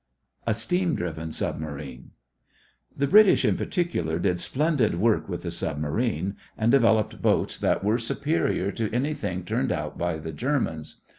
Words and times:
A 0.47 0.55
STEAM 0.55 0.95
DRIVEN 0.95 1.31
SUBMARINE 1.31 2.09
The 2.97 3.05
British 3.05 3.45
in 3.45 3.55
particular 3.55 4.17
did 4.17 4.39
splendid 4.39 4.95
work 4.95 5.29
with 5.29 5.43
the 5.43 5.51
submarine 5.51 6.37
and 6.57 6.71
developed 6.71 7.21
boats 7.21 7.55
that 7.59 7.83
were 7.83 7.99
superior 7.99 8.71
to 8.71 8.91
anything 8.91 9.45
turned 9.45 9.71
out 9.71 9.99
by 9.99 10.17
the 10.17 10.31
Germans. 10.31 11.01